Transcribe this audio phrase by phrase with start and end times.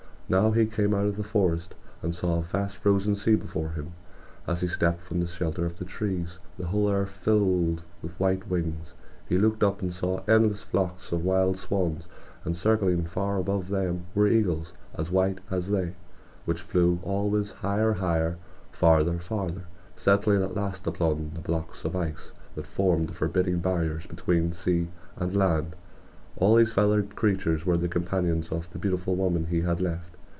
[0.31, 3.91] Now he came out of the forest, and saw a vast frozen sea before him.
[4.47, 8.17] As he stepped from the shelter of the trees the whole air was filled with
[8.17, 8.93] white wings.
[9.27, 12.07] He looked up and saw endless flocks of wild swans;
[12.45, 15.95] and circling far above them were eagles as white as they,
[16.45, 18.37] which flew always higher, higher,
[18.71, 19.65] farther, farther,
[19.97, 24.87] settling at last upon the blocks of ice that formed forbidding barriers between sea
[25.17, 25.75] and land.
[26.37, 30.07] All these feathered creatures were the companions of the beautiful woman he had left.